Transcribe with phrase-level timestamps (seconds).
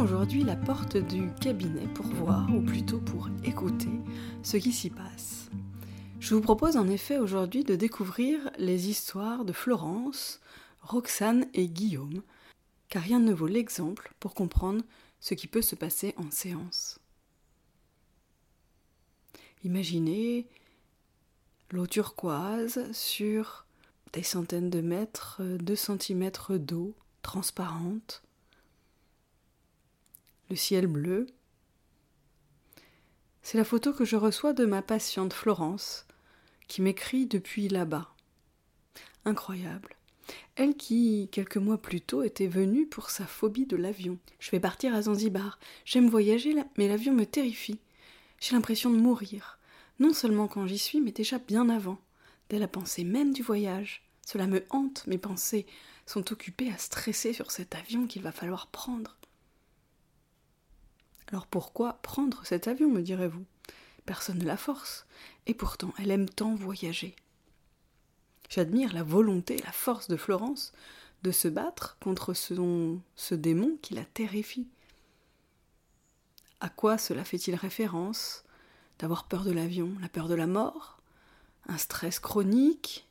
[0.00, 4.00] aujourd'hui la porte du cabinet pour voir, ou plutôt pour écouter,
[4.42, 5.50] ce qui s'y passe.
[6.20, 10.40] Je vous propose en effet aujourd'hui de découvrir les histoires de Florence,
[10.80, 12.22] Roxane et Guillaume,
[12.88, 14.82] car rien ne vaut l'exemple pour comprendre
[15.20, 16.98] ce qui peut se passer en séance.
[19.64, 20.46] Imaginez
[21.70, 23.64] l'eau turquoise sur
[24.12, 28.22] des centaines de mètres, deux centimètres d'eau transparente,
[30.50, 31.26] le ciel bleu.
[33.42, 36.06] C'est la photo que je reçois de ma patiente Florence,
[36.68, 38.14] qui m'écrit depuis là-bas.
[39.24, 39.96] Incroyable.
[40.56, 44.18] Elle qui, quelques mois plus tôt, était venue pour sa phobie de l'avion.
[44.38, 45.58] Je vais partir à Zanzibar.
[45.84, 47.80] J'aime voyager, mais l'avion me terrifie.
[48.40, 49.58] J'ai l'impression de mourir.
[49.98, 51.98] Non seulement quand j'y suis, mais déjà bien avant.
[52.48, 54.02] Dès la pensée même du voyage.
[54.26, 55.66] Cela me hante, mes pensées
[56.06, 59.16] sont occupées à stresser sur cet avion qu'il va falloir prendre.
[61.34, 63.44] Alors pourquoi prendre cet avion, me direz-vous?
[64.06, 65.04] Personne ne la force,
[65.48, 67.16] et pourtant elle aime tant voyager.
[68.48, 70.72] J'admire la volonté, la force de Florence
[71.24, 72.54] de se battre contre ce,
[73.16, 74.68] ce démon qui la terrifie.
[76.60, 78.44] À quoi cela fait-il référence?
[79.00, 81.00] D'avoir peur de l'avion, la peur de la mort?
[81.66, 83.08] Un stress chronique?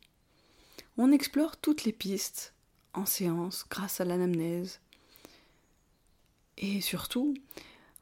[0.97, 2.53] On explore toutes les pistes
[2.93, 4.79] en séance grâce à l'anamnèse.
[6.57, 7.33] Et surtout,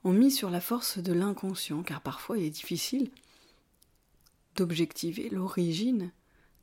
[0.04, 3.12] on mise sur la force de l'inconscient, car parfois il est difficile
[4.56, 6.12] d'objectiver l'origine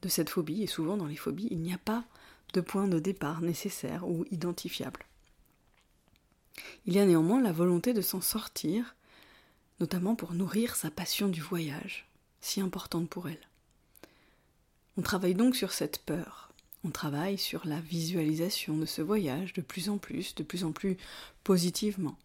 [0.03, 2.05] de cette phobie, et souvent dans les phobies, il n'y a pas
[2.55, 5.05] de point de départ nécessaire ou identifiable.
[6.87, 8.97] Il y a néanmoins la volonté de s'en sortir,
[9.81, 12.09] notamment pour nourrir sa passion du voyage,
[12.41, 13.49] si importante pour elle.
[14.97, 16.53] On travaille donc sur cette peur,
[16.85, 20.73] on travaille sur la visualisation de ce voyage de plus en plus, de plus en
[20.73, 20.97] plus
[21.45, 22.17] positivement.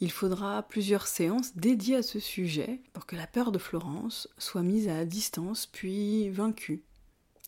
[0.00, 4.62] Il faudra plusieurs séances dédiées à ce sujet pour que la peur de Florence soit
[4.62, 6.82] mise à distance puis vaincue.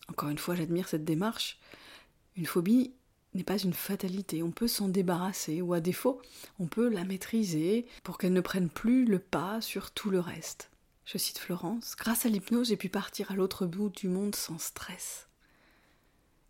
[0.08, 1.58] Encore une fois, j'admire cette démarche.
[2.36, 2.92] Une phobie
[3.34, 6.20] n'est pas une fatalité, on peut s'en débarrasser ou à défaut,
[6.58, 10.70] on peut la maîtriser pour qu'elle ne prenne plus le pas sur tout le reste.
[11.04, 14.58] Je cite Florence, grâce à l'hypnose, j'ai pu partir à l'autre bout du monde sans
[14.58, 15.28] stress.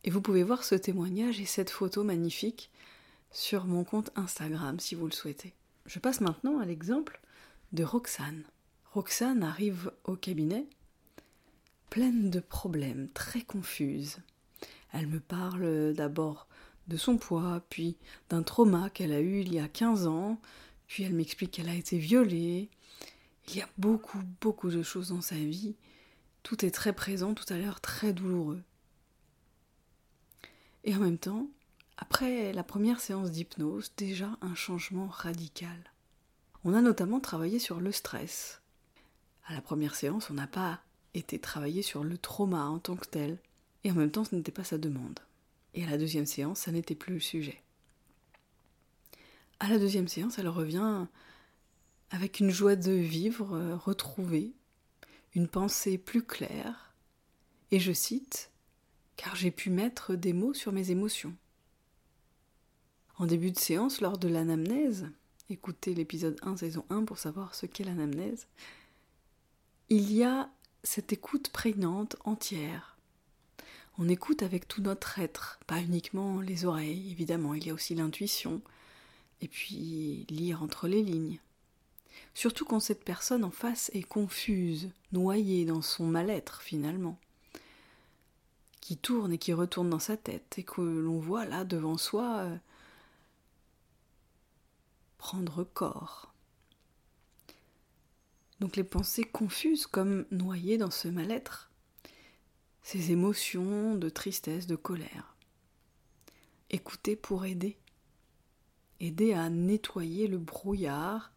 [0.05, 2.71] Et vous pouvez voir ce témoignage et cette photo magnifique
[3.31, 5.55] sur mon compte Instagram si vous le souhaitez.
[5.89, 7.19] Je passe maintenant à l'exemple
[7.73, 8.45] de Roxane.
[8.93, 10.67] Roxane arrive au cabinet
[11.89, 14.19] pleine de problèmes, très confuse.
[14.93, 16.47] Elle me parle d'abord
[16.89, 17.97] de son poids, puis
[18.29, 20.39] d'un trauma qu'elle a eu il y a 15 ans,
[20.89, 22.69] puis elle m'explique qu'elle a été violée.
[23.49, 25.75] Il y a beaucoup, beaucoup de choses dans sa vie.
[26.43, 28.61] Tout est très présent, tout à l'heure très douloureux.
[30.85, 31.49] Et en même temps,
[32.01, 35.77] après la première séance d'hypnose, déjà un changement radical.
[36.65, 38.63] On a notamment travaillé sur le stress.
[39.47, 40.81] À la première séance, on n'a pas
[41.15, 43.39] été travaillé sur le trauma en tant que tel,
[43.83, 45.19] et en même temps ce n'était pas sa demande.
[45.75, 47.63] Et à la deuxième séance, ça n'était plus le sujet.
[49.59, 51.07] À la deuxième séance, elle revient
[52.11, 54.53] avec une joie de vivre euh, retrouvée,
[55.35, 56.95] une pensée plus claire,
[57.73, 58.51] et je cite,
[59.17, 61.35] car j'ai pu mettre des mots sur mes émotions.
[63.19, 65.09] En début de séance, lors de l'anamnèse,
[65.51, 68.47] écoutez l'épisode 1, saison 1 pour savoir ce qu'est l'anamnèse,
[69.89, 70.49] il y a
[70.85, 72.97] cette écoute prégnante, entière.
[73.99, 77.97] On écoute avec tout notre être, pas uniquement les oreilles, évidemment, il y a aussi
[77.97, 78.63] l'intuition,
[79.41, 81.41] et puis lire entre les lignes.
[82.35, 87.19] Surtout quand cette personne en face est confuse, noyée dans son mal-être finalement,
[88.81, 92.37] qui tourne et qui retourne dans sa tête, et que l'on voit là devant soi
[92.43, 92.57] euh,
[95.19, 96.33] prendre corps.
[98.61, 101.71] Donc les pensées confuses comme noyées dans ce mal-être,
[102.83, 105.37] ces émotions de tristesse, de colère.
[106.71, 107.79] Écouter pour aider.
[109.01, 111.33] Aider à nettoyer le brouillard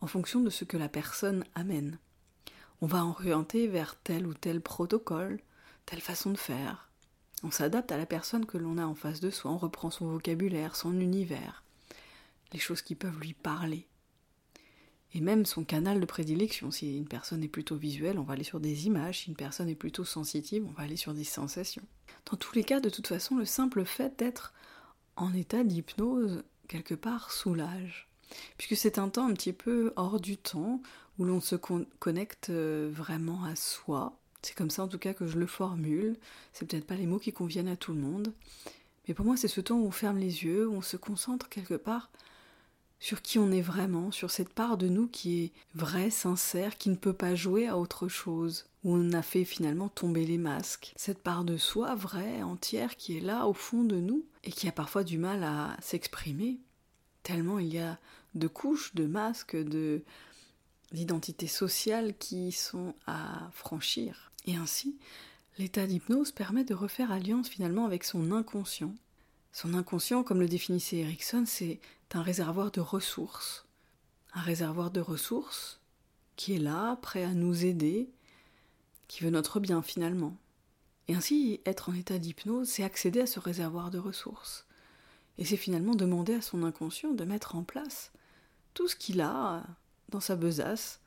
[0.00, 1.98] en fonction de ce que la personne amène.
[2.80, 5.40] On va orienter vers tel ou tel protocole,
[5.86, 6.90] telle façon de faire.
[7.42, 10.06] On s'adapte à la personne que l'on a en face de soi, on reprend son
[10.06, 11.64] vocabulaire, son univers,
[12.52, 13.86] les choses qui peuvent lui parler
[15.14, 16.70] et même son canal de prédilection.
[16.70, 19.68] Si une personne est plutôt visuelle, on va aller sur des images, si une personne
[19.68, 21.82] est plutôt sensitive, on va aller sur des sensations.
[22.30, 24.52] Dans tous les cas, de toute façon, le simple fait d'être
[25.16, 28.08] en état d'hypnose, quelque part, soulage.
[28.56, 30.80] Puisque c'est un temps un petit peu hors du temps,
[31.18, 34.18] où l'on se connecte euh, vraiment à soi.
[34.40, 36.16] C'est comme ça en tout cas que je le formule.
[36.54, 38.32] C'est peut-être pas les mots qui conviennent à tout le monde.
[39.06, 41.50] Mais pour moi, c'est ce temps où on ferme les yeux, où on se concentre
[41.50, 42.10] quelque part
[43.02, 46.88] sur qui on est vraiment, sur cette part de nous qui est vraie, sincère, qui
[46.88, 50.92] ne peut pas jouer à autre chose, où on a fait finalement tomber les masques.
[50.94, 54.68] Cette part de soi vraie, entière, qui est là au fond de nous et qui
[54.68, 56.60] a parfois du mal à s'exprimer,
[57.24, 57.98] tellement il y a
[58.36, 60.02] de couches, de masques, de
[60.92, 64.30] d'identités sociales qui sont à franchir.
[64.44, 64.94] Et ainsi,
[65.58, 68.94] l'état d'hypnose permet de refaire alliance finalement avec son inconscient.
[69.52, 71.80] Son inconscient, comme le définissait Erickson, c'est
[72.14, 73.66] un réservoir de ressources.
[74.34, 75.80] Un réservoir de ressources
[76.36, 78.10] qui est là, prêt à nous aider,
[79.08, 80.36] qui veut notre bien finalement.
[81.08, 84.66] Et ainsi, être en état d'hypnose, c'est accéder à ce réservoir de ressources.
[85.38, 88.12] Et c'est finalement demander à son inconscient de mettre en place
[88.74, 89.64] tout ce qu'il a
[90.08, 91.00] dans sa besace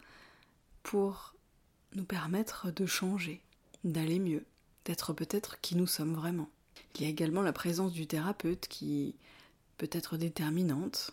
[0.84, 1.34] pour
[1.96, 3.42] nous permettre de changer,
[3.84, 4.46] d'aller mieux,
[4.86, 6.50] d'être peut-être qui nous sommes vraiment.
[6.96, 9.16] Il y a également la présence du thérapeute qui
[9.78, 11.12] peut être déterminante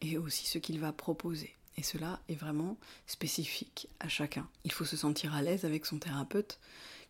[0.00, 1.54] et aussi ce qu'il va proposer.
[1.76, 2.76] Et cela est vraiment
[3.06, 4.48] spécifique à chacun.
[4.64, 6.60] Il faut se sentir à l'aise avec son thérapeute,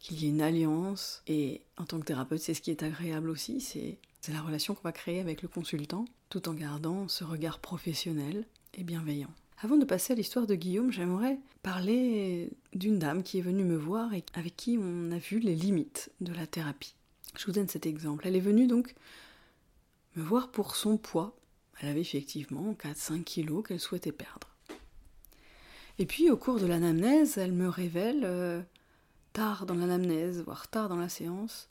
[0.00, 1.22] qu'il y ait une alliance.
[1.26, 3.98] Et en tant que thérapeute, c'est ce qui est agréable aussi, c'est
[4.32, 8.84] la relation qu'on va créer avec le consultant, tout en gardant ce regard professionnel et
[8.84, 9.30] bienveillant.
[9.62, 13.76] Avant de passer à l'histoire de Guillaume, j'aimerais parler d'une dame qui est venue me
[13.76, 16.94] voir et avec qui on a vu les limites de la thérapie.
[17.36, 18.26] Je vous donne cet exemple.
[18.26, 18.94] Elle est venue donc
[20.16, 21.36] me voir pour son poids.
[21.80, 24.48] Elle avait effectivement 4-5 kilos qu'elle souhaitait perdre.
[25.98, 28.62] Et puis au cours de l'anamnèse, elle me révèle, euh,
[29.32, 31.68] tard dans l'anamnèse, voire tard dans la séance,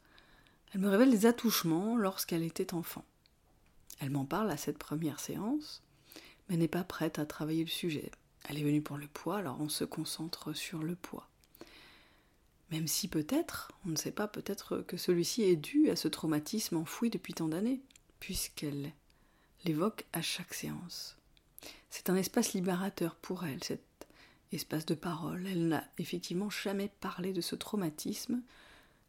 [0.74, 3.06] elle me révèle des attouchements lorsqu'elle était enfant.
[4.00, 5.84] Elle m'en parle à cette première séance,
[6.50, 8.12] mais n'est pas prête à travailler le sujet.
[8.46, 11.30] Elle est venue pour le poids, alors on se concentre sur le poids.
[12.72, 16.78] Même si peut-être, on ne sait pas, peut-être que celui-ci est dû à ce traumatisme
[16.78, 17.82] enfoui depuis tant d'années
[18.24, 18.94] puisqu'elle
[19.66, 21.18] l'évoque à chaque séance.
[21.90, 23.84] C'est un espace libérateur pour elle, cet
[24.54, 25.46] espace de parole.
[25.46, 28.42] Elle n'a effectivement jamais parlé de ce traumatisme,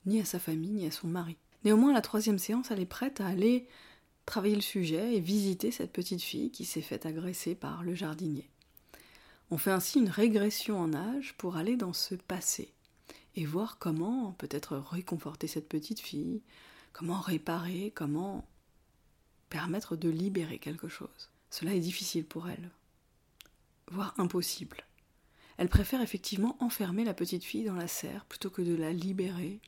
[0.04, 1.36] ni à sa famille, ni à son mari.
[1.62, 3.68] Néanmoins, la troisième séance, elle est prête à aller
[4.26, 8.50] travailler le sujet et visiter cette petite fille qui s'est faite agresser par le jardinier.
[9.52, 12.74] On fait ainsi une régression en âge pour aller dans ce passé
[13.36, 16.42] et voir comment peut-être réconforter cette petite fille,
[16.92, 18.44] comment réparer, comment
[19.54, 21.30] permettre de libérer quelque chose.
[21.48, 22.72] Cela est difficile pour elle,
[23.86, 24.78] voire impossible.
[25.58, 29.60] Elle préfère effectivement enfermer la petite fille dans la serre plutôt que de la libérer.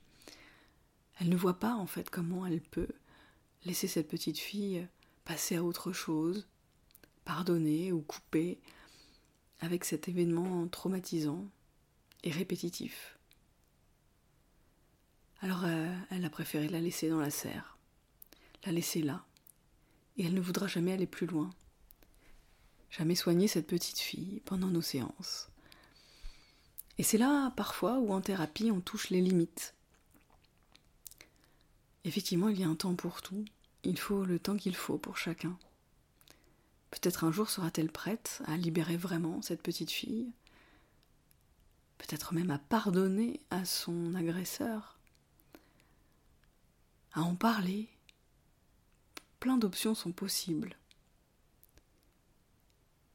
[1.20, 2.88] Elle ne voit pas en fait comment elle peut
[3.64, 4.88] laisser cette petite fille
[5.24, 6.48] passer à autre chose,
[7.24, 8.58] pardonner ou couper
[9.60, 11.46] avec cet événement traumatisant
[12.24, 13.20] et répétitif.
[15.42, 17.78] Alors euh, elle a préféré la laisser dans la serre,
[18.64, 19.24] la laisser là,
[20.16, 21.50] et elle ne voudra jamais aller plus loin,
[22.90, 25.48] jamais soigner cette petite fille pendant nos séances.
[26.98, 29.74] Et c'est là, parfois, où en thérapie, on touche les limites.
[32.04, 33.44] Effectivement, il y a un temps pour tout.
[33.82, 35.58] Il faut le temps qu'il faut pour chacun.
[36.90, 40.32] Peut-être un jour sera-t-elle prête à libérer vraiment cette petite fille.
[41.98, 44.98] Peut-être même à pardonner à son agresseur.
[47.12, 47.88] À en parler,
[49.40, 50.76] plein d'options sont possibles.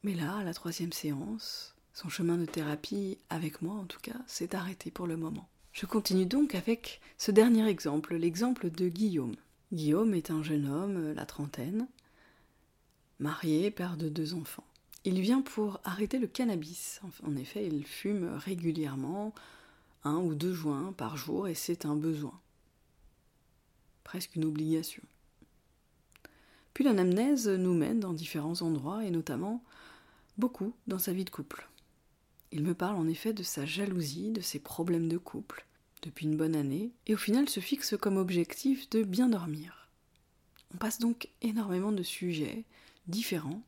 [0.04, 4.20] Mais là, à la troisième séance, son chemin de thérapie, avec moi en tout cas,
[4.28, 5.48] s'est arrêté pour le moment.
[5.74, 9.36] Je continue donc avec ce dernier exemple, l'exemple de Guillaume.
[9.72, 11.88] Guillaume est un jeune homme, la trentaine,
[13.20, 14.66] marié, père de deux enfants.
[15.06, 17.00] Il vient pour arrêter le cannabis.
[17.24, 19.34] En effet, il fume régulièrement
[20.04, 22.40] un ou deux joints par jour et c'est un besoin.
[24.04, 25.04] Presque une obligation.
[26.74, 29.64] Puis l'anamnèse nous mène dans différents endroits et notamment
[30.38, 31.68] beaucoup dans sa vie de couple.
[32.52, 35.66] Il me parle en effet de sa jalousie, de ses problèmes de couple
[36.02, 39.88] depuis une bonne année, et au final se fixe comme objectif de bien dormir.
[40.74, 42.64] On passe donc énormément de sujets
[43.08, 43.62] différents,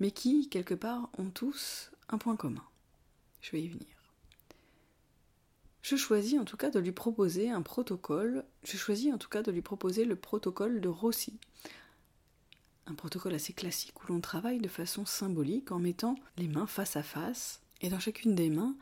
[0.00, 2.64] mais qui, quelque part, ont tous un point commun.
[3.40, 3.97] Je vais y venir
[5.88, 9.42] je choisis en tout cas de lui proposer un protocole, je choisis en tout cas
[9.42, 11.38] de lui proposer le protocole de Rossi.
[12.86, 16.96] Un protocole assez classique où l'on travaille de façon symbolique en mettant les mains face
[16.96, 18.76] à face, et dans chacune des mains,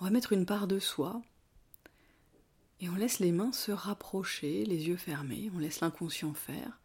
[0.00, 1.22] on va mettre une part de soi,
[2.80, 6.78] et on laisse les mains se rapprocher, les yeux fermés, on laisse l'inconscient faire.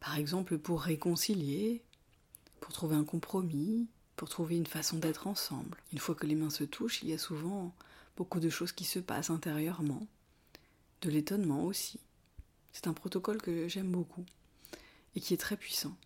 [0.00, 1.84] Par exemple, pour réconcilier,
[2.60, 3.86] pour trouver un compromis,
[4.18, 5.78] pour trouver une façon d'être ensemble.
[5.92, 7.72] Une fois que les mains se touchent, il y a souvent
[8.16, 10.06] beaucoup de choses qui se passent intérieurement,
[11.02, 12.00] de l'étonnement aussi.
[12.72, 14.26] C'est un protocole que j'aime beaucoup.
[15.14, 15.96] et qui est très puissant.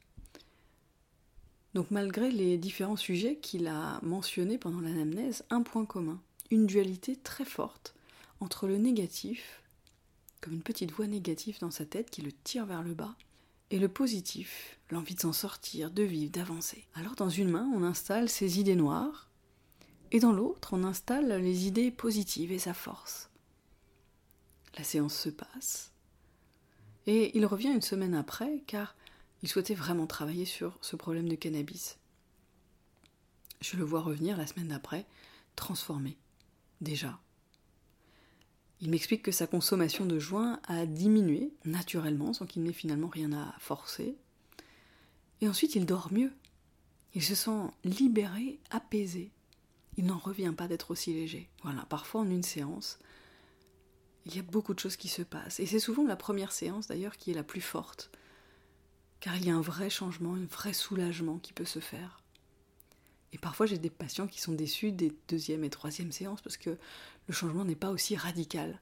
[1.75, 7.17] Donc malgré les différents sujets qu'il a mentionnés pendant l'anamnèse, un point commun, une dualité
[7.17, 7.95] très forte
[8.41, 9.63] entre le négatif,
[10.41, 13.17] comme une petite voix négative dans sa tête qui le tire vers le bas,
[13.73, 16.87] et le positif, l'envie de s'en sortir, de vivre, d'avancer.
[16.95, 19.31] Alors dans une main, on installe ses idées noires,
[20.11, 23.31] et dans l'autre, on installe les idées positives et sa force.
[24.77, 25.91] La séance se passe,
[27.07, 28.95] et il revient une semaine après, car
[29.43, 31.99] il souhaitait vraiment travailler sur ce problème de cannabis.
[33.63, 35.07] Je le vois revenir la semaine d'après,
[35.57, 36.19] transformé,
[36.83, 37.19] déjà.
[38.83, 43.33] Il m'explique que sa consommation de joints a diminué naturellement, sans qu'il n'ait finalement rien
[43.33, 44.15] à forcer.
[45.41, 46.33] Et ensuite, il dort mieux.
[47.15, 49.31] Il se sent libéré, apaisé.
[49.97, 51.49] Il n'en revient pas d'être aussi léger.
[51.63, 52.99] Voilà, parfois en une séance,
[54.27, 55.61] il y a beaucoup de choses qui se passent.
[55.61, 58.11] Et c'est souvent la première séance d'ailleurs qui est la plus forte
[59.23, 62.22] car il y a un vrai changement, un vrai soulagement qui peut se faire.
[63.33, 66.77] Et parfois j'ai des patients qui sont déçus des deuxième et troisième séances parce que
[67.27, 68.81] le changement n'est pas aussi radical.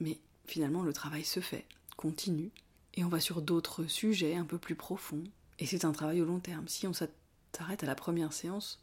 [0.00, 1.66] Mais finalement le travail se fait,
[1.96, 2.50] continue,
[2.94, 5.24] et on va sur d'autres sujets un peu plus profonds.
[5.58, 6.68] Et c'est un travail au long terme.
[6.68, 8.80] Si on s'arrête à la première séance,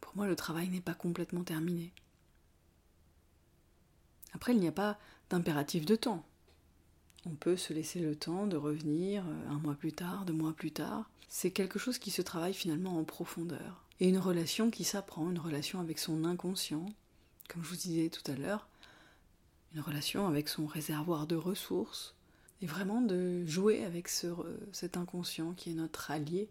[0.00, 1.92] pour moi le travail n'est pas complètement terminé.
[4.32, 4.98] Après, il n'y a pas
[5.30, 6.24] d'impératif de temps.
[7.26, 10.52] On peut se laisser le temps de revenir euh, un mois plus tard, deux mois
[10.52, 11.10] plus tard.
[11.28, 13.84] C'est quelque chose qui se travaille finalement en profondeur.
[14.00, 16.86] Et une relation qui s'apprend, une relation avec son inconscient,
[17.48, 18.68] comme je vous disais tout à l'heure,
[19.74, 22.14] une relation avec son réservoir de ressources,
[22.62, 24.28] et vraiment de jouer avec ce,
[24.72, 26.48] cet inconscient qui est notre allié,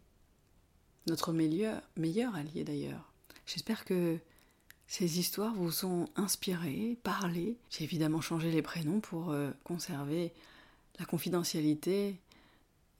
[1.07, 3.11] notre meilleur, meilleur allié d'ailleurs.
[3.45, 4.19] J'espère que
[4.87, 7.57] ces histoires vous ont inspiré, parlé.
[7.69, 10.33] J'ai évidemment changé les prénoms pour euh, conserver
[10.99, 12.19] la confidentialité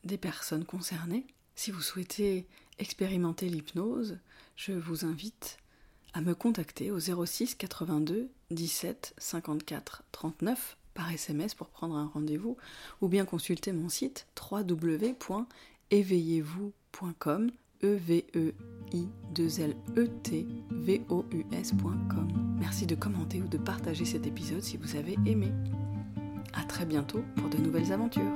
[0.03, 1.27] des personnes concernées.
[1.55, 2.45] Si vous souhaitez
[2.79, 4.19] expérimenter l'hypnose,
[4.55, 5.57] je vous invite
[6.13, 12.57] à me contacter au 06 82 17 54 39 par SMS pour prendre un rendez-vous
[13.01, 17.51] ou bien consulter mon site www.éveillez-vous.com
[17.83, 18.55] e v e
[18.93, 22.57] i 2 l e t v o u s.com.
[22.59, 25.51] Merci de commenter ou de partager cet épisode si vous avez aimé.
[26.53, 28.33] À très bientôt pour de nouvelles aventures.